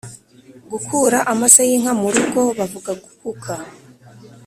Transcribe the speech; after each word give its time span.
Gukura 0.71 1.17
amase 1.31 1.61
y’inka 1.69 1.91
mu 2.01 2.07
rugo 2.13 2.41
bavuga 2.57 2.91
gukuka 3.03 3.53